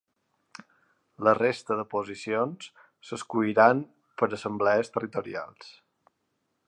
[1.27, 2.71] La resta de posicions
[3.09, 3.85] s’escolliran
[4.23, 5.71] per assemblees territorials.